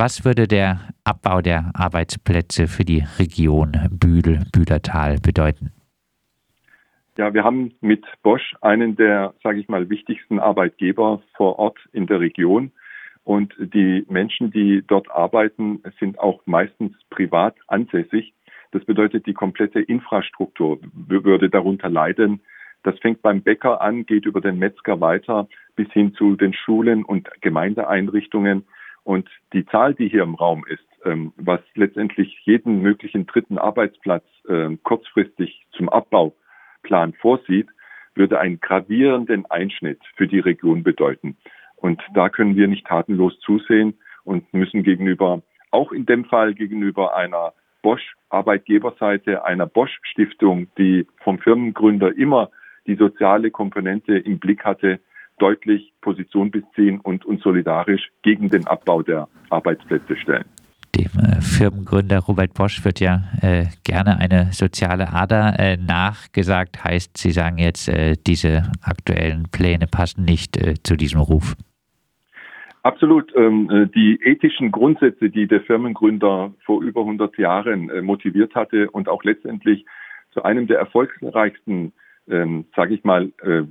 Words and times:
Was 0.00 0.24
würde 0.24 0.48
der 0.48 0.80
Abbau 1.04 1.42
der 1.42 1.72
Arbeitsplätze 1.74 2.68
für 2.68 2.84
die 2.84 3.04
Region 3.18 3.72
Bühl-Bühlertal 3.90 5.18
bedeuten? 5.22 5.72
Ja, 7.18 7.34
wir 7.34 7.44
haben 7.44 7.74
mit 7.82 8.06
Bosch 8.22 8.54
einen 8.62 8.96
der, 8.96 9.34
sage 9.42 9.60
ich 9.60 9.68
mal, 9.68 9.90
wichtigsten 9.90 10.38
Arbeitgeber 10.38 11.20
vor 11.36 11.58
Ort 11.58 11.76
in 11.92 12.06
der 12.06 12.18
Region. 12.18 12.72
Und 13.24 13.52
die 13.58 14.06
Menschen, 14.08 14.50
die 14.50 14.82
dort 14.86 15.10
arbeiten, 15.10 15.82
sind 15.98 16.18
auch 16.18 16.40
meistens 16.46 16.94
privat 17.10 17.56
ansässig. 17.66 18.32
Das 18.72 18.82
bedeutet, 18.86 19.26
die 19.26 19.34
komplette 19.34 19.80
Infrastruktur 19.80 20.78
würde 20.94 21.50
darunter 21.50 21.90
leiden. 21.90 22.40
Das 22.84 22.98
fängt 23.00 23.20
beim 23.20 23.42
Bäcker 23.42 23.82
an, 23.82 24.06
geht 24.06 24.24
über 24.24 24.40
den 24.40 24.58
Metzger 24.58 24.98
weiter 25.02 25.46
bis 25.76 25.92
hin 25.92 26.14
zu 26.14 26.36
den 26.36 26.54
Schulen 26.54 27.04
und 27.04 27.28
Gemeindeeinrichtungen. 27.42 28.64
Und 29.10 29.28
die 29.52 29.66
Zahl, 29.66 29.94
die 29.94 30.08
hier 30.08 30.22
im 30.22 30.36
Raum 30.36 30.64
ist, 30.68 30.86
ähm, 31.04 31.32
was 31.34 31.58
letztendlich 31.74 32.42
jeden 32.44 32.80
möglichen 32.80 33.26
dritten 33.26 33.58
Arbeitsplatz 33.58 34.22
äh, 34.48 34.76
kurzfristig 34.84 35.66
zum 35.72 35.88
Abbauplan 35.88 37.14
vorsieht, 37.14 37.66
würde 38.14 38.38
einen 38.38 38.60
gravierenden 38.60 39.46
Einschnitt 39.50 39.98
für 40.14 40.28
die 40.28 40.38
Region 40.38 40.84
bedeuten. 40.84 41.36
Und 41.74 42.00
da 42.14 42.28
können 42.28 42.54
wir 42.54 42.68
nicht 42.68 42.86
tatenlos 42.86 43.36
zusehen 43.40 43.98
und 44.22 44.54
müssen 44.54 44.84
gegenüber, 44.84 45.42
auch 45.72 45.90
in 45.90 46.06
dem 46.06 46.24
Fall 46.24 46.54
gegenüber 46.54 47.16
einer 47.16 47.52
Bosch 47.82 48.14
Arbeitgeberseite, 48.28 49.44
einer 49.44 49.66
Bosch 49.66 49.98
Stiftung, 50.02 50.68
die 50.78 51.04
vom 51.24 51.40
Firmengründer 51.40 52.16
immer 52.16 52.50
die 52.86 52.94
soziale 52.94 53.50
Komponente 53.50 54.16
im 54.16 54.38
Blick 54.38 54.64
hatte, 54.64 55.00
deutlich 55.40 55.92
Position 56.00 56.50
beziehen 56.50 57.00
und 57.00 57.24
uns 57.24 57.42
solidarisch 57.42 58.10
gegen 58.22 58.48
den 58.48 58.66
Abbau 58.66 59.02
der 59.02 59.28
Arbeitsplätze 59.48 60.16
stellen. 60.16 60.44
Dem 60.96 61.20
äh, 61.20 61.40
Firmengründer 61.40 62.18
Robert 62.18 62.54
Bosch 62.54 62.84
wird 62.84 63.00
ja 63.00 63.22
äh, 63.42 63.66
gerne 63.84 64.18
eine 64.18 64.52
soziale 64.52 65.12
Ader 65.12 65.58
äh, 65.58 65.76
nachgesagt. 65.76 66.82
Heißt, 66.82 67.16
Sie 67.16 67.30
sagen 67.30 67.58
jetzt, 67.58 67.88
äh, 67.88 68.16
diese 68.26 68.72
aktuellen 68.82 69.44
Pläne 69.52 69.86
passen 69.86 70.24
nicht 70.24 70.56
äh, 70.56 70.74
zu 70.82 70.96
diesem 70.96 71.20
Ruf. 71.20 71.54
Absolut. 72.82 73.32
Ähm, 73.36 73.70
äh, 73.70 73.86
die 73.86 74.20
ethischen 74.22 74.72
Grundsätze, 74.72 75.30
die 75.30 75.46
der 75.46 75.60
Firmengründer 75.60 76.52
vor 76.64 76.82
über 76.82 77.02
100 77.02 77.38
Jahren 77.38 78.04
motiviert 78.04 78.54
hatte 78.56 78.90
und 78.90 79.08
auch 79.08 79.22
letztendlich 79.22 79.86
zu 80.32 80.42
einem 80.42 80.66
der 80.66 80.78
erfolgreichsten 80.78 81.92
ähm, 82.30 82.66
sage 82.74 82.94
ich 82.94 83.04
mal, 83.04 83.32
äh, 83.42 83.62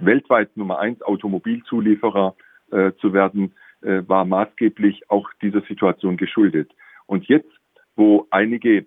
weltweit 0.00 0.56
Nummer 0.56 0.78
eins 0.78 1.02
Automobilzulieferer 1.02 2.34
äh, 2.70 2.92
zu 3.00 3.12
werden, 3.12 3.52
äh, 3.82 4.02
war 4.06 4.24
maßgeblich 4.24 5.10
auch 5.10 5.28
dieser 5.42 5.62
Situation 5.62 6.16
geschuldet. 6.16 6.70
Und 7.06 7.26
jetzt, 7.26 7.50
wo 7.96 8.26
einige 8.30 8.86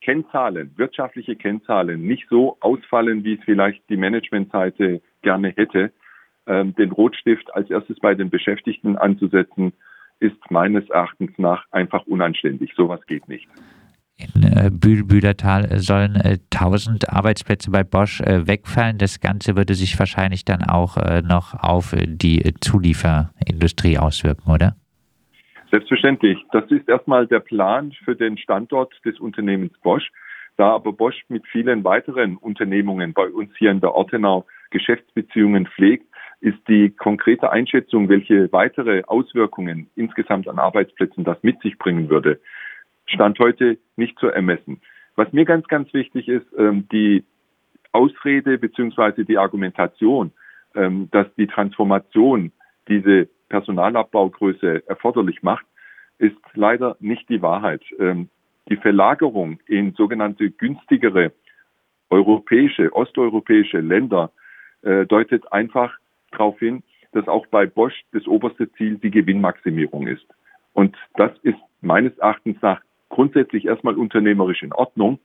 Kennzahlen, 0.00 0.72
wirtschaftliche 0.76 1.34
Kennzahlen 1.34 2.02
nicht 2.02 2.28
so 2.28 2.58
ausfallen, 2.60 3.24
wie 3.24 3.34
es 3.34 3.44
vielleicht 3.44 3.88
die 3.88 3.96
Managementseite 3.96 5.00
gerne 5.22 5.48
hätte, 5.48 5.92
ähm, 6.46 6.74
den 6.74 6.92
Rotstift 6.92 7.54
als 7.54 7.70
erstes 7.70 7.98
bei 8.00 8.14
den 8.14 8.28
Beschäftigten 8.28 8.96
anzusetzen, 8.96 9.72
ist 10.20 10.50
meines 10.50 10.88
Erachtens 10.90 11.32
nach 11.38 11.64
einfach 11.70 12.06
unanständig. 12.06 12.74
Sowas 12.76 13.00
geht 13.06 13.28
nicht. 13.28 13.48
In 14.16 14.44
äh, 14.44 15.78
sollen 15.78 16.14
äh, 16.16 16.38
1000 16.52 17.08
Arbeitsplätze 17.10 17.70
bei 17.70 17.82
Bosch 17.82 18.20
äh, 18.20 18.46
wegfallen. 18.46 18.98
Das 18.98 19.20
Ganze 19.20 19.56
würde 19.56 19.74
sich 19.74 19.98
wahrscheinlich 19.98 20.44
dann 20.44 20.62
auch 20.62 20.96
äh, 20.96 21.22
noch 21.22 21.54
auf 21.54 21.92
äh, 21.92 22.06
die 22.06 22.54
Zulieferindustrie 22.60 23.98
auswirken, 23.98 24.52
oder? 24.52 24.76
Selbstverständlich. 25.70 26.38
Das 26.52 26.64
ist 26.70 26.88
erstmal 26.88 27.26
der 27.26 27.40
Plan 27.40 27.92
für 28.04 28.14
den 28.14 28.38
Standort 28.38 28.94
des 29.04 29.18
Unternehmens 29.18 29.72
Bosch. 29.82 30.12
Da 30.56 30.72
aber 30.72 30.92
Bosch 30.92 31.24
mit 31.28 31.44
vielen 31.48 31.82
weiteren 31.82 32.36
Unternehmungen 32.36 33.12
bei 33.12 33.26
uns 33.26 33.50
hier 33.58 33.72
in 33.72 33.80
der 33.80 33.94
Ortenau 33.94 34.46
Geschäftsbeziehungen 34.70 35.66
pflegt, 35.66 36.06
ist 36.40 36.58
die 36.68 36.90
konkrete 36.90 37.50
Einschätzung, 37.50 38.08
welche 38.08 38.52
weitere 38.52 39.02
Auswirkungen 39.06 39.88
insgesamt 39.96 40.46
an 40.46 40.60
Arbeitsplätzen 40.60 41.24
das 41.24 41.42
mit 41.42 41.60
sich 41.62 41.76
bringen 41.78 42.08
würde, 42.08 42.38
Stand 43.06 43.38
heute 43.38 43.78
nicht 43.96 44.18
zu 44.18 44.28
ermessen. 44.28 44.80
Was 45.16 45.32
mir 45.32 45.44
ganz, 45.44 45.66
ganz 45.68 45.92
wichtig 45.94 46.28
ist, 46.28 46.46
ähm, 46.58 46.88
die 46.90 47.24
Ausrede 47.92 48.58
beziehungsweise 48.58 49.24
die 49.24 49.38
Argumentation, 49.38 50.32
ähm, 50.74 51.08
dass 51.12 51.26
die 51.36 51.46
Transformation 51.46 52.50
diese 52.88 53.28
Personalabbaugröße 53.48 54.88
erforderlich 54.88 55.42
macht, 55.42 55.64
ist 56.18 56.36
leider 56.54 56.96
nicht 57.00 57.28
die 57.28 57.42
Wahrheit. 57.42 57.82
Ähm, 57.98 58.28
die 58.68 58.76
Verlagerung 58.76 59.60
in 59.66 59.92
sogenannte 59.92 60.50
günstigere 60.50 61.32
europäische, 62.10 62.92
osteuropäische 62.92 63.80
Länder 63.80 64.32
äh, 64.82 65.06
deutet 65.06 65.52
einfach 65.52 65.96
darauf 66.30 66.58
hin, 66.58 66.82
dass 67.12 67.28
auch 67.28 67.46
bei 67.46 67.66
Bosch 67.66 67.94
das 68.12 68.26
oberste 68.26 68.70
Ziel 68.72 68.96
die 68.96 69.10
Gewinnmaximierung 69.10 70.06
ist. 70.06 70.26
Und 70.72 70.96
das 71.14 71.30
ist 71.42 71.58
meines 71.80 72.16
Erachtens 72.18 72.60
nach 72.60 72.80
grundsätzlich 73.14 73.66
erstmal 73.66 73.94
unternehmerisch 73.94 74.64
in 74.64 74.72
Ordnung, 74.72 75.20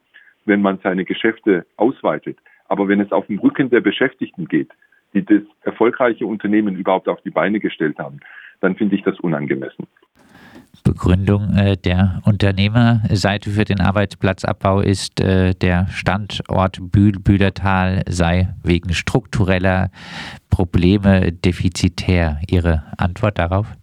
wenn 0.45 0.61
man 0.61 0.77
seine 0.83 1.05
Geschäfte 1.05 1.65
ausweitet. 1.75 2.37
Aber 2.67 2.87
wenn 2.87 3.01
es 3.01 3.11
auf 3.11 3.25
dem 3.25 3.39
Rücken 3.39 3.71
der 3.71 3.81
Beschäftigten 3.81 4.47
geht, 4.47 4.69
die 5.15 5.25
das 5.25 5.41
erfolgreiche 5.63 6.27
Unternehmen 6.27 6.75
überhaupt 6.75 7.07
auf 7.07 7.19
die 7.21 7.31
Beine 7.31 7.59
gestellt 7.59 7.97
haben, 7.97 8.19
dann 8.61 8.75
finde 8.75 8.95
ich 8.95 9.01
das 9.01 9.19
unangemessen. 9.19 9.87
Begründung 10.83 11.55
äh, 11.55 11.77
der 11.77 12.21
Unternehmerseite 12.25 13.49
für 13.49 13.65
den 13.65 13.81
Arbeitsplatzabbau 13.81 14.81
ist, 14.81 15.19
äh, 15.19 15.55
der 15.55 15.87
Standort 15.87 16.77
Bühl-Bühlertal 16.79 18.03
sei 18.07 18.49
wegen 18.63 18.93
struktureller 18.93 19.89
Probleme 20.51 21.31
defizitär. 21.31 22.39
Ihre 22.47 22.83
Antwort 22.97 23.39
darauf? 23.39 23.78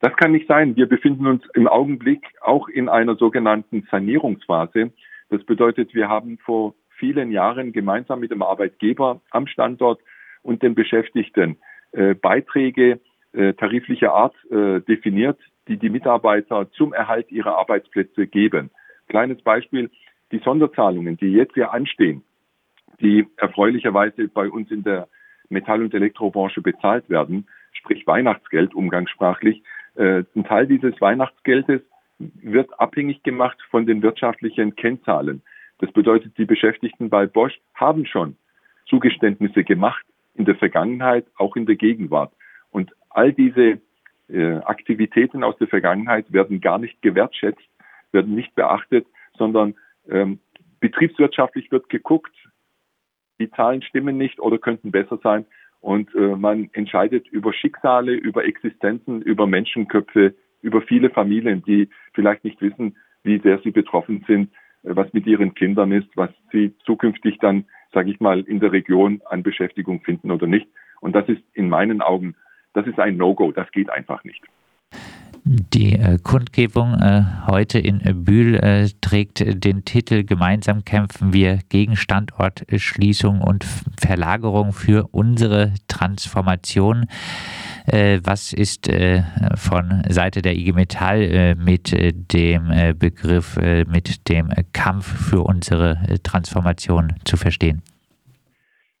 Das 0.00 0.14
kann 0.16 0.32
nicht 0.32 0.46
sein. 0.46 0.76
Wir 0.76 0.86
befinden 0.86 1.26
uns 1.26 1.42
im 1.54 1.66
Augenblick 1.66 2.22
auch 2.40 2.68
in 2.68 2.88
einer 2.88 3.16
sogenannten 3.16 3.86
Sanierungsphase. 3.90 4.92
Das 5.28 5.44
bedeutet, 5.44 5.94
wir 5.94 6.08
haben 6.08 6.38
vor 6.38 6.74
vielen 6.90 7.32
Jahren 7.32 7.72
gemeinsam 7.72 8.20
mit 8.20 8.30
dem 8.30 8.42
Arbeitgeber 8.42 9.20
am 9.30 9.46
Standort 9.46 10.00
und 10.42 10.62
den 10.62 10.74
Beschäftigten 10.74 11.56
äh, 11.92 12.14
Beiträge 12.14 13.00
äh, 13.32 13.54
tariflicher 13.54 14.12
Art 14.12 14.34
äh, 14.50 14.80
definiert, 14.80 15.38
die 15.66 15.76
die 15.76 15.90
Mitarbeiter 15.90 16.70
zum 16.72 16.92
Erhalt 16.92 17.30
ihrer 17.30 17.56
Arbeitsplätze 17.56 18.26
geben. 18.26 18.70
Kleines 19.08 19.42
Beispiel, 19.42 19.90
die 20.32 20.38
Sonderzahlungen, 20.38 21.16
die 21.16 21.32
jetzt 21.32 21.56
ja 21.56 21.70
anstehen, 21.70 22.22
die 23.00 23.26
erfreulicherweise 23.36 24.28
bei 24.28 24.48
uns 24.48 24.70
in 24.70 24.82
der 24.82 25.08
Metall- 25.48 25.82
und 25.82 25.94
Elektrobranche 25.94 26.60
bezahlt 26.60 27.08
werden, 27.08 27.48
sprich 27.72 28.06
Weihnachtsgeld 28.06 28.74
umgangssprachlich, 28.74 29.62
äh, 29.98 30.24
ein 30.34 30.44
Teil 30.44 30.66
dieses 30.66 31.00
Weihnachtsgeldes 31.00 31.82
wird 32.18 32.80
abhängig 32.80 33.22
gemacht 33.22 33.58
von 33.70 33.86
den 33.86 34.02
wirtschaftlichen 34.02 34.76
Kennzahlen. 34.76 35.42
Das 35.78 35.92
bedeutet, 35.92 36.36
die 36.38 36.44
Beschäftigten 36.44 37.10
bei 37.10 37.26
Bosch 37.26 37.58
haben 37.74 38.06
schon 38.06 38.36
Zugeständnisse 38.86 39.64
gemacht 39.64 40.04
in 40.34 40.44
der 40.44 40.56
Vergangenheit, 40.56 41.26
auch 41.36 41.56
in 41.56 41.66
der 41.66 41.76
Gegenwart. 41.76 42.32
Und 42.70 42.92
all 43.10 43.32
diese 43.32 43.80
äh, 44.28 44.54
Aktivitäten 44.64 45.44
aus 45.44 45.56
der 45.58 45.68
Vergangenheit 45.68 46.32
werden 46.32 46.60
gar 46.60 46.78
nicht 46.78 47.00
gewertschätzt, 47.02 47.68
werden 48.12 48.34
nicht 48.34 48.54
beachtet, 48.54 49.06
sondern 49.36 49.74
ähm, 50.08 50.38
betriebswirtschaftlich 50.80 51.70
wird 51.70 51.88
geguckt, 51.88 52.34
die 53.40 53.50
Zahlen 53.50 53.82
stimmen 53.82 54.16
nicht 54.16 54.40
oder 54.40 54.58
könnten 54.58 54.90
besser 54.90 55.18
sein 55.22 55.46
und 55.80 56.14
äh, 56.14 56.36
man 56.36 56.70
entscheidet 56.72 57.28
über 57.28 57.52
Schicksale, 57.52 58.12
über 58.12 58.44
Existenzen, 58.44 59.22
über 59.22 59.46
Menschenköpfe, 59.46 60.34
über 60.60 60.82
viele 60.82 61.10
Familien, 61.10 61.62
die 61.62 61.88
vielleicht 62.14 62.44
nicht 62.44 62.60
wissen, 62.60 62.96
wie 63.22 63.38
sehr 63.38 63.60
sie 63.60 63.70
betroffen 63.70 64.24
sind, 64.26 64.50
äh, 64.82 64.96
was 64.96 65.12
mit 65.12 65.26
ihren 65.26 65.54
Kindern 65.54 65.92
ist, 65.92 66.08
was 66.16 66.30
sie 66.52 66.74
zukünftig 66.84 67.38
dann, 67.38 67.64
sage 67.92 68.10
ich 68.10 68.20
mal, 68.20 68.40
in 68.40 68.60
der 68.60 68.72
Region 68.72 69.22
an 69.26 69.42
Beschäftigung 69.42 70.00
finden 70.02 70.30
oder 70.30 70.46
nicht. 70.46 70.68
Und 71.00 71.14
das 71.14 71.28
ist 71.28 71.42
in 71.54 71.68
meinen 71.68 72.02
Augen, 72.02 72.34
das 72.74 72.86
ist 72.86 72.98
ein 72.98 73.16
No-Go, 73.16 73.52
das 73.52 73.70
geht 73.70 73.90
einfach 73.90 74.24
nicht. 74.24 74.42
Die 75.50 75.94
äh, 75.94 76.18
Kundgebung 76.22 76.92
äh, 76.92 77.22
heute 77.46 77.78
in 77.78 78.02
Bühl 78.22 78.56
äh, 78.56 78.88
trägt 79.00 79.42
den 79.64 79.82
Titel 79.86 80.22
Gemeinsam 80.24 80.84
kämpfen 80.84 81.32
wir 81.32 81.60
gegen 81.70 81.96
Standortschließung 81.96 83.40
und 83.40 83.64
Verlagerung 83.98 84.72
für 84.72 85.08
unsere 85.10 85.72
Transformation. 85.88 87.06
Äh, 87.86 88.20
was 88.24 88.52
ist 88.52 88.90
äh, 88.90 89.22
von 89.56 90.02
Seite 90.10 90.42
der 90.42 90.54
IG 90.54 90.74
Metall 90.74 91.22
äh, 91.22 91.54
mit 91.54 91.96
dem 92.30 92.98
Begriff, 92.98 93.56
mit 93.56 94.28
dem 94.28 94.50
Kampf 94.74 95.30
für 95.30 95.40
unsere 95.40 95.96
Transformation 96.24 97.14
zu 97.24 97.38
verstehen? 97.38 97.80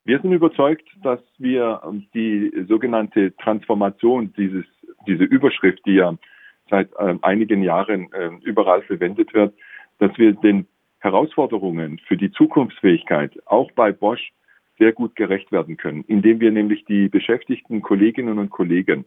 Wir 0.06 0.18
sind 0.22 0.32
überzeugt, 0.32 0.88
dass 1.02 1.20
wir 1.36 1.82
die 2.14 2.50
sogenannte 2.66 3.36
Transformation, 3.36 4.32
dieses, 4.34 4.64
diese 5.06 5.24
Überschrift, 5.24 5.80
die 5.84 5.96
ja 5.96 6.16
seit 6.70 6.90
äh, 6.98 7.14
einigen 7.22 7.62
Jahren 7.62 8.12
äh, 8.12 8.30
überall 8.42 8.82
verwendet 8.82 9.34
wird, 9.34 9.54
dass 9.98 10.16
wir 10.18 10.32
den 10.32 10.66
Herausforderungen 10.98 12.00
für 12.06 12.16
die 12.16 12.30
Zukunftsfähigkeit 12.32 13.32
auch 13.46 13.70
bei 13.72 13.92
Bosch 13.92 14.32
sehr 14.78 14.92
gut 14.92 15.16
gerecht 15.16 15.50
werden 15.52 15.76
können, 15.76 16.04
indem 16.06 16.40
wir 16.40 16.52
nämlich 16.52 16.84
die 16.84 17.08
beschäftigten 17.08 17.82
Kolleginnen 17.82 18.38
und 18.38 18.50
Kollegen 18.50 19.04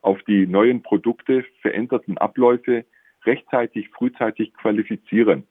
auf 0.00 0.20
die 0.24 0.46
neuen 0.46 0.82
Produkte, 0.82 1.44
veränderten 1.60 2.18
Abläufe 2.18 2.84
rechtzeitig, 3.24 3.88
frühzeitig 3.90 4.52
qualifizieren. 4.54 5.44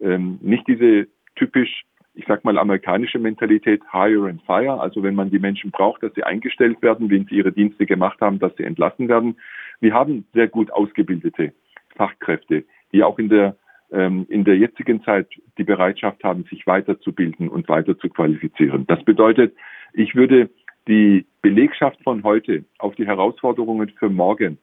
Ähm, 0.00 0.38
nicht 0.42 0.66
diese 0.68 1.08
typisch, 1.34 1.84
ich 2.14 2.24
sag 2.26 2.44
mal, 2.44 2.56
amerikanische 2.56 3.18
Mentalität 3.18 3.82
hire 3.90 4.28
and 4.28 4.42
fire, 4.42 4.80
also 4.80 5.02
wenn 5.02 5.16
man 5.16 5.30
die 5.30 5.40
Menschen 5.40 5.70
braucht, 5.70 6.02
dass 6.02 6.14
sie 6.14 6.22
eingestellt 6.22 6.80
werden, 6.82 7.10
wenn 7.10 7.26
sie 7.26 7.36
ihre 7.36 7.52
Dienste 7.52 7.84
gemacht 7.84 8.20
haben, 8.20 8.38
dass 8.38 8.54
sie 8.56 8.64
entlassen 8.64 9.08
werden. 9.08 9.36
Wir 9.80 9.94
haben 9.94 10.26
sehr 10.32 10.48
gut 10.48 10.70
ausgebildete 10.70 11.52
Fachkräfte, 11.94 12.64
die 12.92 13.02
auch 13.02 13.18
in 13.18 13.28
der 13.28 13.56
ähm, 13.92 14.26
in 14.28 14.44
der 14.44 14.56
jetzigen 14.56 15.02
Zeit 15.04 15.28
die 15.58 15.64
Bereitschaft 15.64 16.24
haben, 16.24 16.44
sich 16.44 16.66
weiterzubilden 16.66 17.48
und 17.48 17.68
weiter 17.68 17.96
zu 17.98 18.08
qualifizieren. 18.08 18.86
Das 18.86 19.02
bedeutet, 19.04 19.54
ich 19.92 20.14
würde 20.14 20.50
die 20.88 21.26
Belegschaft 21.42 22.02
von 22.02 22.22
heute 22.24 22.64
auf 22.78 22.94
die 22.96 23.06
Herausforderungen 23.06 23.90
für 23.90 24.08
morgen 24.08 24.58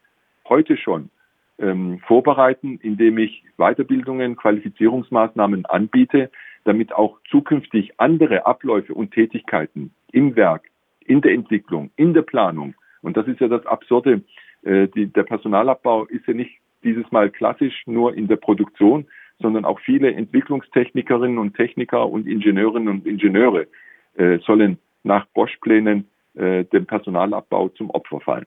heute 0.48 0.78
schon 0.78 1.10
ähm, 1.58 2.00
vorbereiten, 2.00 2.80
indem 2.82 3.18
ich 3.18 3.44
Weiterbildungen, 3.58 4.36
Qualifizierungsmaßnahmen 4.36 5.66
anbiete, 5.66 6.30
damit 6.66 6.94
auch 6.94 7.20
zukünftig 7.30 8.00
andere 8.00 8.46
Abläufe 8.46 8.94
und 8.94 9.12
Tätigkeiten 9.12 9.94
im 10.12 10.36
Werk, 10.36 10.70
in 11.06 11.22
der 11.22 11.34
Entwicklung, 11.34 11.92
in 11.96 12.14
der 12.14 12.22
Planung, 12.22 12.76
und 13.04 13.18
das 13.18 13.28
ist 13.28 13.42
ja 13.42 13.50
das 13.50 13.66
Absurde, 13.66 14.22
die, 14.66 15.08
der 15.08 15.24
Personalabbau 15.24 16.06
ist 16.06 16.26
ja 16.26 16.34
nicht 16.34 16.60
dieses 16.84 17.12
Mal 17.12 17.30
klassisch 17.30 17.84
nur 17.86 18.16
in 18.16 18.28
der 18.28 18.38
Produktion, 18.38 19.06
sondern 19.40 19.66
auch 19.66 19.80
viele 19.80 20.14
Entwicklungstechnikerinnen 20.14 21.38
und 21.38 21.56
Techniker 21.56 22.10
und 22.10 22.28
Ingenieurinnen 22.28 22.90
und 22.90 23.08
Ingenieure 23.08 23.68
äh, 24.16 24.40
sollen 24.40 24.78
nach 25.04 25.26
Bosch-Plänen 25.34 26.08
äh, 26.36 26.64
dem 26.66 26.86
Personalabbau 26.86 27.70
zum 27.70 27.90
Opfer 27.90 28.20
fallen. 28.22 28.46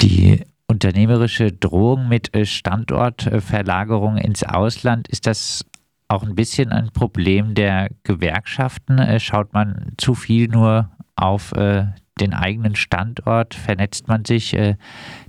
Die 0.00 0.40
unternehmerische 0.68 1.52
Drohung 1.52 2.08
mit 2.08 2.34
äh, 2.34 2.44
Standortverlagerung 2.44 4.16
ins 4.18 4.44
Ausland, 4.44 5.08
ist 5.08 5.26
das 5.26 5.64
auch 6.08 6.22
ein 6.22 6.34
bisschen 6.34 6.70
ein 6.70 6.90
Problem 6.92 7.54
der 7.54 7.88
Gewerkschaften? 8.04 8.98
Äh, 8.98 9.20
schaut 9.20 9.52
man 9.52 9.92
zu 9.96 10.14
viel 10.14 10.48
nur 10.48 10.90
auf 11.16 11.52
äh, 11.52 11.86
den 12.20 12.32
eigenen 12.32 12.74
Standort, 12.74 13.54
vernetzt 13.54 14.08
man 14.08 14.24
sich 14.24 14.54
äh, 14.54 14.76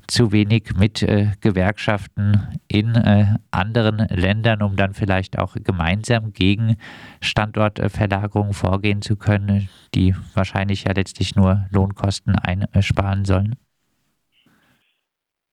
zu 0.07 0.31
wenig 0.31 0.73
mit 0.77 1.01
äh, 1.01 1.31
Gewerkschaften 1.41 2.47
in 2.67 2.95
äh, 2.95 3.25
anderen 3.51 4.07
Ländern, 4.09 4.61
um 4.61 4.75
dann 4.75 4.93
vielleicht 4.93 5.39
auch 5.39 5.55
gemeinsam 5.63 6.33
gegen 6.33 6.77
Standortverlagerungen 7.21 8.53
vorgehen 8.53 9.01
zu 9.01 9.17
können, 9.17 9.69
die 9.95 10.13
wahrscheinlich 10.33 10.83
ja 10.83 10.93
letztlich 10.95 11.35
nur 11.35 11.65
Lohnkosten 11.71 12.35
einsparen 12.35 13.25
sollen? 13.25 13.55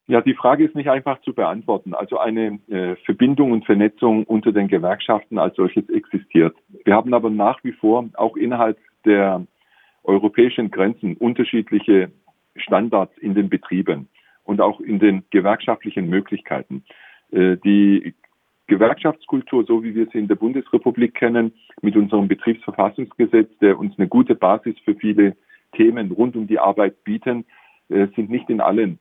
Ja, 0.08 0.20
die 0.20 0.34
Frage 0.34 0.64
ist 0.64 0.75
nicht 0.75 0.90
einfach 0.90 1.20
zu 1.23 1.32
beantworten. 1.32 1.94
Also 1.94 2.19
eine 2.19 2.58
äh, 2.69 2.96
Verbindung 3.05 3.52
und 3.52 3.64
Vernetzung 3.64 4.25
unter 4.25 4.52
den 4.52 4.69
Gewerkschaften 4.69 5.38
als 5.38 5.56
solches 5.56 5.88
existiert. 5.88 6.55
Wir 6.84 6.94
haben 6.94 7.14
aber 7.14 7.31
nach 7.31 7.62
wie 7.64 7.73
vor 7.73 8.05
auch 8.14 8.37
innerhalb 8.37 8.79
der 9.06 9.46
europäischen 10.04 10.70
Grenzen 10.70 11.16
unterschiedliche 11.16 12.10
Standards 12.56 13.16
in 13.19 13.34
den 13.34 13.49
Betrieben 13.49 14.08
und 14.44 14.60
auch 14.60 14.81
in 14.81 14.99
den 14.99 15.25
gewerkschaftlichen 15.31 16.08
Möglichkeiten. 16.08 16.84
Äh, 17.31 17.56
die 17.58 18.14
Gewerkschaftskultur, 18.66 19.64
so 19.64 19.82
wie 19.82 19.94
wir 19.94 20.06
sie 20.12 20.19
in 20.19 20.28
der 20.28 20.37
Bundesrepublik 20.37 21.14
kennen, 21.14 21.52
mit 21.82 21.96
unserem 21.96 22.28
Betriebsverfassungsgesetz, 22.28 23.50
der 23.60 23.78
uns 23.78 23.99
eine 23.99 24.08
gute 24.08 24.34
Basis 24.34 24.78
für 24.84 24.94
viele 24.94 25.37
Themen 25.72 26.10
rund 26.10 26.37
um 26.37 26.46
die 26.46 26.58
Arbeit 26.58 27.05
bieten, 27.05 27.44
äh, 27.88 28.06
sind 28.14 28.31
nicht 28.31 28.48
in 28.50 28.60
allen 28.60 28.98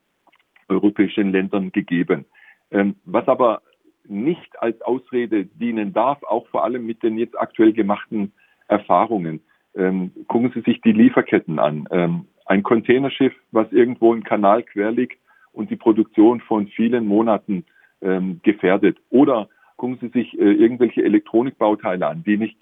europäischen 0.68 1.32
Ländern 1.32 1.72
gegeben. 1.72 2.26
Ähm, 2.72 2.96
was 3.06 3.28
aber 3.28 3.62
nicht 4.08 4.62
als 4.62 4.82
Ausrede 4.82 5.46
dienen 5.46 5.94
darf, 5.94 6.24
auch 6.24 6.48
vor 6.48 6.64
allem 6.64 6.86
mit 6.86 7.04
den 7.04 7.18
jetzt 7.18 7.40
aktuell 7.40 7.74
gemachten 7.74 8.34
Erfahrungen. 8.68 9.42
Ähm, 9.76 10.12
gucken 10.28 10.52
Sie 10.54 10.62
sich 10.62 10.82
die 10.82 10.92
Lieferketten 10.92 11.60
an. 11.60 11.88
Ähm, 11.92 12.26
ein 12.46 12.64
Containerschiff, 12.64 13.34
was 13.52 13.72
irgendwo 13.72 14.14
im 14.14 14.24
Kanal 14.24 14.64
quer 14.64 14.92
liegt 14.92 15.18
und 15.54 15.70
die 15.70 15.76
Produktion 15.76 16.42
von 16.42 16.68
vielen 16.68 17.06
Monaten 17.06 17.66
ähm, 18.02 18.42
gefährdet. 18.44 18.98
Oder 19.10 19.50
gucken 19.78 19.98
Sie 20.02 20.10
sich 20.10 20.38
äh, 20.38 20.52
irgendwelche 20.52 21.04
Elektronikbauteile 21.04 22.08
an, 22.08 22.24
die 22.24 22.38
nicht 22.38 22.58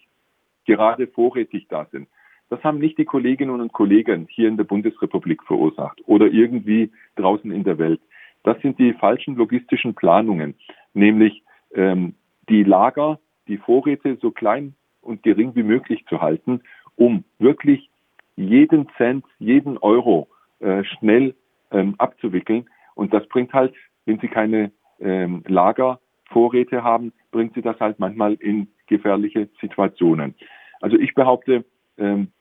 gerade 0.65 1.07
vorrätig 1.07 1.67
da 1.69 1.85
sind. 1.91 2.07
Das 2.49 2.63
haben 2.63 2.79
nicht 2.79 2.97
die 2.97 3.05
Kolleginnen 3.05 3.61
und 3.61 3.73
Kollegen 3.73 4.27
hier 4.29 4.47
in 4.47 4.57
der 4.57 4.63
Bundesrepublik 4.63 5.43
verursacht 5.43 6.01
oder 6.07 6.27
irgendwie 6.27 6.91
draußen 7.15 7.51
in 7.51 7.63
der 7.63 7.77
Welt. 7.77 8.01
Das 8.43 8.59
sind 8.61 8.79
die 8.79 8.93
falschen 8.93 9.35
logistischen 9.35 9.93
Planungen, 9.93 10.55
nämlich 10.93 11.43
ähm, 11.73 12.15
die 12.47 12.63
Lager, 12.63 13.19
die 13.47 13.57
Vorräte 13.57 14.17
so 14.21 14.31
klein 14.31 14.75
und 15.01 15.23
gering 15.23 15.55
wie 15.55 15.63
möglich 15.63 16.05
zu 16.07 16.21
halten 16.21 16.61
um 16.99 17.23
wirklich 17.39 17.89
jeden 18.35 18.87
Cent, 18.97 19.25
jeden 19.39 19.77
Euro 19.77 20.27
äh, 20.59 20.83
schnell 20.83 21.33
ähm, 21.71 21.95
abzuwickeln. 21.97 22.69
Und 22.93 23.13
das 23.13 23.27
bringt 23.29 23.53
halt, 23.53 23.73
wenn 24.05 24.19
Sie 24.19 24.27
keine 24.27 24.71
ähm, 24.99 25.43
Lagervorräte 25.47 26.83
haben, 26.83 27.13
bringt 27.31 27.53
Sie 27.55 27.61
das 27.61 27.79
halt 27.79 27.99
manchmal 27.99 28.33
in 28.33 28.67
gefährliche 28.87 29.49
Situationen. 29.61 30.35
Also 30.81 30.97
ich 30.97 31.15
behaupte, 31.15 31.63
ähm, 31.97 32.31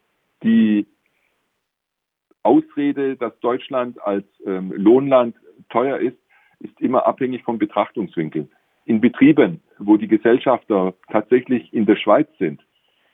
die 0.42 0.86
Ausrede, 2.42 3.16
dass 3.16 3.38
Deutschland 3.40 4.00
als 4.02 4.26
ähm, 4.44 4.72
Lohnland 4.74 5.36
teuer 5.68 5.98
ist, 5.98 6.18
ist 6.60 6.80
immer 6.80 7.06
abhängig 7.06 7.44
vom 7.44 7.58
Betrachtungswinkel. 7.58 8.48
In 8.86 9.00
Betrieben, 9.00 9.60
wo 9.78 9.96
die 9.96 10.08
Gesellschafter 10.08 10.94
tatsächlich 11.10 11.72
in 11.72 11.86
der 11.86 11.96
Schweiz 11.96 12.28
sind, 12.38 12.60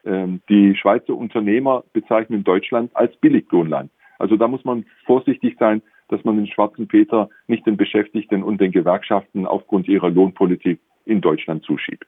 die 0.05 0.77
Schweizer 0.77 1.15
Unternehmer 1.15 1.83
bezeichnen 1.93 2.45
Deutschland 2.45 2.91
als 2.95 3.17
Billiglohnland. 3.17 3.91
Also 4.19 4.37
da 4.37 4.49
muss 4.49 4.65
man 4.65 4.85
vorsichtig 5.07 5.57
sein, 5.59 5.83
dass 6.09 6.25
man 6.25 6.37
den 6.37 6.47
schwarzen 6.47 6.87
Peter 6.87 7.29
nicht 7.47 7.67
den 7.67 7.77
Beschäftigten 7.77 8.43
und 8.43 8.61
den 8.61 8.73
Gewerkschaften 8.73 9.47
aufgrund 9.47 9.89
ihrer 9.89 10.11
Lohnpolitik 10.11 10.79
in 11.07 11.21
Deutschland 11.21 11.65
zuschiebt. 11.65 12.05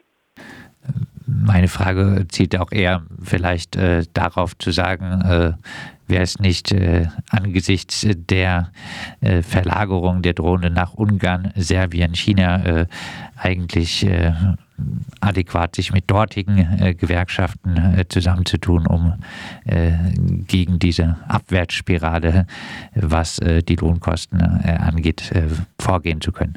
Meine 1.26 1.68
Frage 1.68 2.26
zielt 2.28 2.58
auch 2.58 2.70
eher 2.70 3.02
vielleicht 3.20 3.76
äh, 3.76 4.04
darauf 4.14 4.56
zu 4.58 4.70
sagen, 4.70 5.22
äh, 5.22 5.52
wäre 6.06 6.22
es 6.22 6.38
nicht 6.38 6.70
äh, 6.72 7.06
angesichts 7.30 8.06
der 8.14 8.70
äh, 9.20 9.42
Verlagerung 9.42 10.22
der 10.22 10.34
Drohne 10.34 10.70
nach 10.70 10.94
Ungarn, 10.94 11.52
Serbien, 11.56 12.14
China 12.14 12.64
äh, 12.64 12.86
eigentlich 13.36 14.06
äh, 14.06 14.32
adäquat 15.20 15.74
sich 15.74 15.92
mit 15.92 16.10
dortigen 16.10 16.58
äh, 16.58 16.94
Gewerkschaften 16.94 17.76
äh, 17.76 18.04
zusammenzutun, 18.08 18.86
um 18.86 19.14
äh, 19.64 19.92
gegen 20.46 20.78
diese 20.78 21.16
Abwärtsspirale, 21.28 22.46
was 22.94 23.38
äh, 23.38 23.62
die 23.62 23.76
Lohnkosten 23.76 24.40
äh, 24.40 24.76
angeht, 24.78 25.32
äh, 25.32 25.48
vorgehen 25.80 26.20
zu 26.20 26.32
können. 26.32 26.54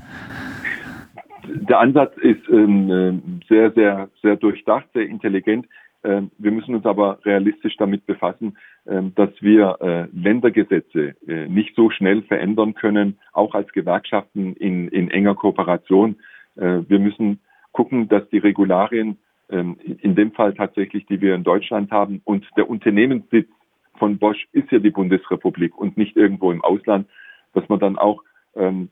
Der 1.47 1.79
Ansatz 1.79 2.15
ist 2.17 2.47
ähm, 2.49 3.41
sehr, 3.47 3.71
sehr, 3.71 4.09
sehr 4.21 4.35
durchdacht, 4.35 4.85
sehr 4.93 5.07
intelligent. 5.07 5.65
Ähm, 6.03 6.29
wir 6.37 6.51
müssen 6.51 6.75
uns 6.75 6.85
aber 6.85 7.19
realistisch 7.25 7.75
damit 7.77 8.05
befassen, 8.05 8.57
ähm, 8.87 9.13
dass 9.15 9.29
wir 9.41 9.77
Ländergesetze 10.13 11.15
nicht 11.47 11.75
so 11.75 11.89
schnell 11.89 12.21
verändern 12.23 12.73
können, 12.73 13.17
auch 13.33 13.55
als 13.55 13.71
Gewerkschaften 13.71 14.53
in, 14.53 14.87
in 14.89 15.09
enger 15.09 15.35
Kooperation. 15.35 16.15
Wir 16.55 16.99
müssen 16.99 17.39
gucken, 17.71 18.07
dass 18.07 18.27
die 18.29 18.37
Regularien 18.37 19.17
ähm, 19.49 19.77
in 19.83 20.15
dem 20.15 20.31
Fall 20.31 20.53
tatsächlich, 20.53 21.05
die 21.05 21.21
wir 21.21 21.35
in 21.35 21.43
Deutschland 21.43 21.91
haben, 21.91 22.21
und 22.23 22.45
der 22.57 22.69
Unternehmenssitz 22.69 23.49
von 23.97 24.17
Bosch 24.17 24.47
ist 24.53 24.71
ja 24.71 24.79
die 24.79 24.91
Bundesrepublik 24.91 25.77
und 25.77 25.97
nicht 25.97 26.15
irgendwo 26.15 26.51
im 26.51 26.63
Ausland, 26.63 27.07
dass 27.53 27.67
man 27.67 27.79
dann 27.79 27.97
auch 27.97 28.23
ähm, 28.55 28.89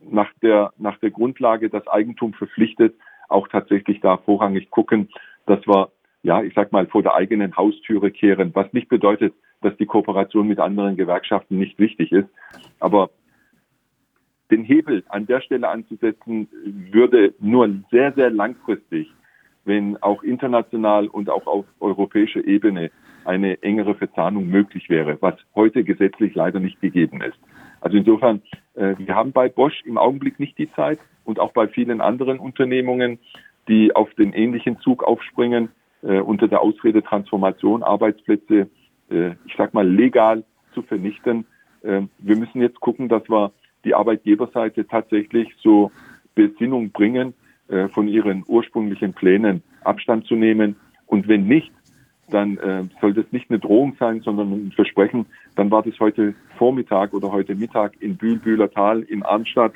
nach 0.00 0.32
der 0.42 0.72
nach 0.78 0.98
der 0.98 1.10
Grundlage 1.10 1.68
das 1.68 1.86
Eigentum 1.88 2.32
verpflichtet, 2.32 2.94
auch 3.28 3.48
tatsächlich 3.48 4.00
da 4.00 4.16
vorrangig 4.18 4.70
gucken, 4.70 5.08
dass 5.46 5.66
wir 5.66 5.90
ja, 6.26 6.42
ich 6.42 6.54
sag 6.54 6.72
mal, 6.72 6.86
vor 6.88 7.04
der 7.04 7.14
eigenen 7.14 7.56
Haustüre 7.56 8.10
kehren, 8.10 8.50
was 8.52 8.72
nicht 8.72 8.88
bedeutet, 8.88 9.32
dass 9.62 9.76
die 9.76 9.86
Kooperation 9.86 10.48
mit 10.48 10.58
anderen 10.58 10.96
Gewerkschaften 10.96 11.56
nicht 11.56 11.78
wichtig 11.78 12.10
ist. 12.10 12.28
Aber 12.80 13.10
den 14.50 14.64
Hebel 14.64 15.02
an 15.08 15.26
der 15.26 15.40
Stelle 15.40 15.68
anzusetzen, 15.68 16.48
würde 16.92 17.34
nur 17.40 17.68
sehr, 17.90 18.12
sehr 18.12 18.30
langfristig, 18.30 19.12
wenn 19.64 20.00
auch 20.02 20.22
international 20.22 21.08
und 21.08 21.28
auch 21.28 21.46
auf 21.46 21.64
europäischer 21.80 22.44
Ebene 22.46 22.90
eine 23.24 23.62
engere 23.62 23.94
Verzahnung 23.94 24.48
möglich 24.48 24.88
wäre, 24.88 25.18
was 25.20 25.34
heute 25.54 25.82
gesetzlich 25.82 26.34
leider 26.34 26.60
nicht 26.60 26.80
gegeben 26.80 27.20
ist. 27.22 27.38
Also 27.80 27.96
insofern, 27.96 28.42
äh, 28.74 28.94
wir 28.98 29.14
haben 29.14 29.32
bei 29.32 29.48
Bosch 29.48 29.82
im 29.84 29.98
Augenblick 29.98 30.38
nicht 30.38 30.56
die 30.58 30.70
Zeit 30.72 31.00
und 31.24 31.40
auch 31.40 31.52
bei 31.52 31.66
vielen 31.66 32.00
anderen 32.00 32.38
Unternehmungen, 32.38 33.18
die 33.68 33.94
auf 33.94 34.12
den 34.14 34.32
ähnlichen 34.32 34.78
Zug 34.80 35.02
aufspringen, 35.02 35.70
äh, 36.02 36.20
unter 36.20 36.46
der 36.48 36.60
Ausrede 36.60 37.02
Transformation 37.02 37.82
Arbeitsplätze, 37.82 38.70
äh, 39.10 39.30
ich 39.44 39.54
sag 39.58 39.74
mal, 39.74 39.88
legal 39.88 40.44
zu 40.72 40.82
vernichten. 40.82 41.46
Äh, 41.82 42.02
wir 42.18 42.36
müssen 42.36 42.60
jetzt 42.60 42.80
gucken, 42.80 43.08
dass 43.08 43.28
wir 43.28 43.52
die 43.86 43.94
Arbeitgeberseite 43.94 44.86
tatsächlich 44.86 45.48
so 45.62 45.90
Besinnung 46.34 46.90
bringen, 46.90 47.32
äh, 47.68 47.88
von 47.88 48.06
ihren 48.06 48.44
ursprünglichen 48.46 49.12
Plänen 49.14 49.62
Abstand 49.82 50.26
zu 50.26 50.34
nehmen. 50.34 50.76
Und 51.06 51.26
wenn 51.28 51.46
nicht, 51.46 51.72
dann 52.28 52.58
äh, 52.58 52.84
soll 53.00 53.14
das 53.14 53.24
nicht 53.30 53.50
eine 53.50 53.58
Drohung 53.58 53.96
sein, 53.98 54.20
sondern 54.20 54.52
ein 54.52 54.72
Versprechen. 54.72 55.26
Dann 55.54 55.70
war 55.70 55.82
das 55.82 55.98
heute 55.98 56.34
Vormittag 56.58 57.14
oder 57.14 57.32
heute 57.32 57.54
Mittag 57.54 58.00
in 58.00 58.16
Bühl, 58.16 58.38
Bühler 58.38 58.70
Tal, 58.70 59.02
in 59.02 59.22
Arnstadt, 59.22 59.72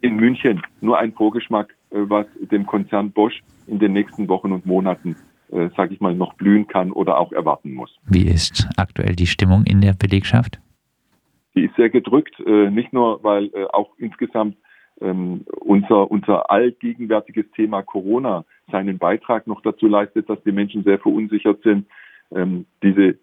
in 0.00 0.16
München. 0.16 0.62
Nur 0.80 0.98
ein 0.98 1.12
Vorgeschmack, 1.12 1.74
äh, 1.90 1.96
was 1.98 2.26
dem 2.38 2.66
Konzern 2.66 3.10
Bosch 3.10 3.42
in 3.66 3.78
den 3.78 3.92
nächsten 3.92 4.28
Wochen 4.28 4.52
und 4.52 4.66
Monaten, 4.66 5.16
äh, 5.50 5.68
sage 5.76 5.94
ich 5.94 6.00
mal, 6.00 6.14
noch 6.14 6.34
blühen 6.34 6.66
kann 6.66 6.92
oder 6.92 7.18
auch 7.18 7.32
erwarten 7.32 7.72
muss. 7.72 7.90
Wie 8.06 8.24
ist 8.24 8.68
aktuell 8.76 9.16
die 9.16 9.26
Stimmung 9.26 9.64
in 9.64 9.80
der 9.80 9.94
Belegschaft? 9.94 10.60
Die 11.54 11.64
ist 11.64 11.76
sehr 11.76 11.90
gedrückt, 11.90 12.38
äh, 12.40 12.70
nicht 12.70 12.92
nur, 12.92 13.22
weil 13.22 13.50
äh, 13.54 13.64
auch 13.72 13.90
insgesamt 13.98 14.56
ähm, 15.00 15.44
unser, 15.60 16.10
unser 16.10 16.50
allgegenwärtiges 16.50 17.50
Thema 17.52 17.82
Corona 17.82 18.44
seinen 18.70 18.98
Beitrag 18.98 19.46
noch 19.46 19.60
dazu 19.62 19.86
leistet, 19.86 20.28
dass 20.28 20.42
die 20.44 20.52
Menschen 20.52 20.82
sehr 20.84 20.98
verunsichert 20.98 21.62
sind. 21.62 21.86
Ähm, 22.32 22.66
diese 22.82 23.18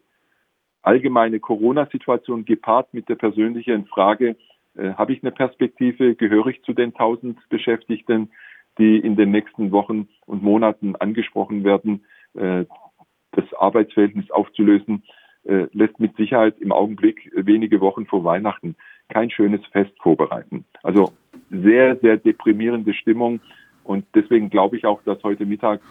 allgemeine 0.82 1.40
Corona-Situation 1.40 2.46
gepaart 2.46 2.94
mit 2.94 3.10
der 3.10 3.16
persönlichen 3.16 3.86
Frage, 3.86 4.36
äh, 4.76 4.94
habe 4.94 5.14
ich 5.14 5.24
eine 5.24 5.32
Perspektive, 5.32 6.16
gehöre 6.16 6.48
ich 6.48 6.62
zu 6.64 6.74
den 6.74 6.94
1000 6.94 7.38
Beschäftigten, 7.50 8.32
die 8.78 8.98
in 8.98 9.18
den 9.18 9.32
nächsten 9.32 9.72
Wochen 9.72 10.08
und 10.26 10.42
Monaten 10.42 10.96
angesprochen 10.96 11.66
werden, 11.66 12.06
das 12.34 13.54
Arbeitsverhältnis 13.60 14.32
aufzulösen, 14.32 15.04
äh, 15.46 15.68
lässt 15.74 16.00
mit 16.00 16.16
Sicherheit 16.16 16.60
im 16.60 16.72
Augenblick 16.72 17.32
wenige 17.36 17.82
Wochen 17.82 18.06
vor 18.06 18.24
Weihnachten 18.24 18.76
kein 19.10 19.30
schönes 19.30 19.62
Fest 19.72 19.92
vorbereiten. 20.02 20.66
Also 20.84 21.12
sehr, 21.50 21.98
sehr 21.98 22.18
deprimierende 22.18 22.94
Stimmung. 22.94 23.40
Und 23.84 24.06
deswegen 24.16 24.50
glaube 24.50 24.78
ich 24.78 24.86
auch, 24.86 25.02
dass 25.04 25.22
heute 25.24 25.46
Mittag 25.46 25.82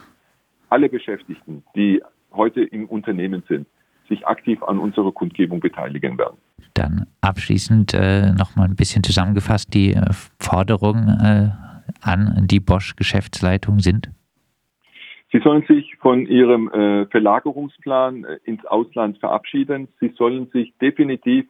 alle 0.69 0.89
Beschäftigten, 0.89 1.65
die 1.75 2.03
heute 2.33 2.63
im 2.63 2.87
Unternehmen 2.87 3.43
sind, 3.49 3.67
sich 4.09 4.27
aktiv 4.27 4.63
an 4.63 4.79
unserer 4.79 5.13
Kundgebung 5.13 5.61
beteiligen 5.61 6.19
werden. 6.19 6.39
Dann 6.75 7.07
abschließend 7.21 7.95
äh, 7.95 8.33
nochmal 8.33 8.69
ein 8.69 8.77
bisschen 8.77 9.03
zusammengefasst, 9.03 9.75
die 9.75 9.95
äh, 9.95 10.03
Forderungen 10.39 11.09
äh, 11.21 11.51
an 12.01 12.47
die 12.47 12.61
Bosch-Geschäftsleitung 12.61 13.81
sind? 13.81 14.11
Sie 15.33 15.39
sollen 15.39 15.65
sich 15.67 15.97
von 15.97 16.27
ihrem 16.27 16.69
äh, 16.71 17.07
Verlagerungsplan 17.07 18.25
äh, 18.25 18.39
ins 18.45 18.65
Ausland 18.67 19.19
verabschieden. 19.19 19.89
Sie 20.01 20.13
sollen 20.17 20.51
sich 20.51 20.75
definitiv 20.79 21.47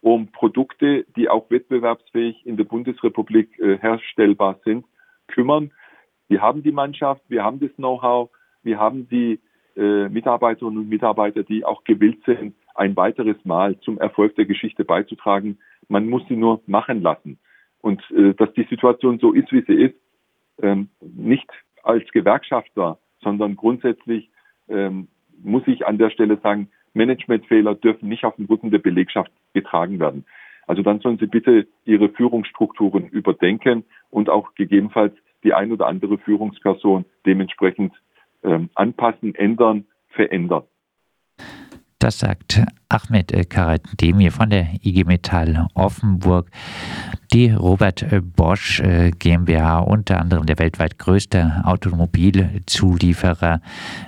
um 0.00 0.28
Produkte, 0.28 1.04
die 1.16 1.28
auch 1.28 1.50
wettbewerbsfähig 1.50 2.46
in 2.46 2.56
der 2.56 2.64
Bundesrepublik 2.64 3.58
äh, 3.58 3.76
herstellbar 3.78 4.60
sind, 4.64 4.86
kümmern. 5.26 5.72
Wir 6.28 6.40
haben 6.40 6.62
die 6.62 6.72
Mannschaft, 6.72 7.22
wir 7.28 7.44
haben 7.44 7.60
das 7.60 7.74
Know-how, 7.76 8.30
wir 8.62 8.78
haben 8.78 9.08
die 9.08 9.40
äh, 9.76 10.08
Mitarbeiterinnen 10.08 10.78
und 10.78 10.88
Mitarbeiter, 10.88 11.42
die 11.42 11.64
auch 11.64 11.84
gewillt 11.84 12.22
sind, 12.24 12.54
ein 12.74 12.96
weiteres 12.96 13.36
Mal 13.44 13.78
zum 13.80 13.98
Erfolg 13.98 14.36
der 14.36 14.46
Geschichte 14.46 14.84
beizutragen. 14.84 15.58
Man 15.88 16.08
muss 16.08 16.22
sie 16.28 16.36
nur 16.36 16.62
machen 16.66 17.02
lassen. 17.02 17.38
Und 17.82 18.02
äh, 18.10 18.34
dass 18.34 18.52
die 18.54 18.66
Situation 18.70 19.18
so 19.18 19.32
ist, 19.32 19.52
wie 19.52 19.64
sie 19.66 19.74
ist, 19.74 19.96
ähm, 20.62 20.88
nicht 21.00 21.50
als 21.82 22.08
Gewerkschafter, 22.10 22.98
sondern 23.22 23.56
grundsätzlich 23.56 24.30
ähm, 24.68 25.08
muss 25.42 25.62
ich 25.66 25.86
an 25.86 25.98
der 25.98 26.10
Stelle 26.10 26.38
sagen, 26.42 26.70
Managementfehler 26.94 27.74
dürfen 27.74 28.08
nicht 28.08 28.24
auf 28.24 28.36
dem 28.36 28.46
Rücken 28.46 28.70
der 28.70 28.78
Belegschaft 28.78 29.30
getragen 29.52 30.00
werden. 30.00 30.24
Also 30.66 30.82
dann 30.82 31.00
sollen 31.00 31.18
Sie 31.18 31.26
bitte 31.26 31.66
Ihre 31.84 32.08
Führungsstrukturen 32.10 33.08
überdenken 33.08 33.84
und 34.10 34.28
auch 34.28 34.54
gegebenenfalls 34.54 35.14
die 35.44 35.54
ein 35.54 35.72
oder 35.72 35.86
andere 35.86 36.18
Führungsperson 36.18 37.04
dementsprechend 37.24 37.94
ähm, 38.42 38.68
anpassen, 38.74 39.34
ändern, 39.34 39.86
verändern. 40.08 40.64
Das 41.98 42.18
sagt 42.18 42.62
Ahmed 42.90 43.50
Karatdemir 43.50 44.32
von 44.32 44.48
der 44.48 44.66
IG 44.82 45.04
Metall 45.04 45.68
Offenburg. 45.74 46.50
Die 47.34 47.50
Robert 47.50 48.06
Bosch 48.36 48.80
äh, 48.80 49.10
GmbH, 49.10 49.80
unter 49.80 50.18
anderem 50.18 50.46
der 50.46 50.58
weltweit 50.58 50.98
größte 50.98 51.60
Automobilzulieferer, 51.64 53.60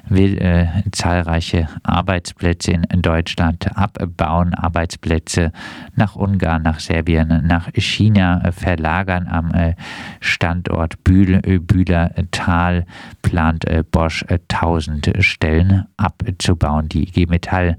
will 0.08 0.38
äh, 0.38 0.68
zahlreiche 0.90 1.68
Arbeitsplätze 1.82 2.72
in 2.72 3.02
Deutschland 3.02 3.76
abbauen, 3.76 4.54
Arbeitsplätze 4.54 5.52
nach 5.96 6.16
Ungarn, 6.16 6.62
nach 6.62 6.80
Serbien, 6.80 7.46
nach 7.46 7.68
China 7.74 8.42
äh, 8.42 8.52
verlagern. 8.52 9.28
Am 9.28 9.52
äh, 9.52 9.74
Standort 10.20 11.04
Bühl, 11.04 11.42
äh, 11.44 11.58
Bühler 11.58 12.14
plant 13.20 13.66
äh, 13.66 13.84
Bosch 13.90 14.24
1000 14.30 15.12
Stellen 15.20 15.84
abzubauen. 15.98 16.88
Die 16.88 17.02
IG 17.02 17.26
Metall 17.26 17.76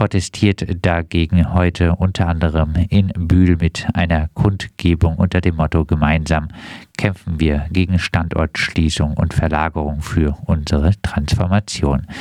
protestiert 0.00 0.64
dagegen 0.80 1.52
heute 1.52 1.94
unter 1.94 2.26
anderem 2.26 2.72
in 2.88 3.08
Bühl 3.08 3.58
mit 3.60 3.86
einer 3.92 4.28
Kundgebung 4.32 5.16
unter 5.16 5.42
dem 5.42 5.56
Motto 5.56 5.84
Gemeinsam 5.84 6.48
kämpfen 6.96 7.38
wir 7.38 7.66
gegen 7.70 7.98
Standortschließung 7.98 9.12
und 9.12 9.34
Verlagerung 9.34 10.00
für 10.00 10.38
unsere 10.46 10.92
Transformation. 11.02 12.06